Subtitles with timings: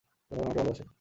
[0.31, 0.83] জনগণ আমাকে ভালোবাসে।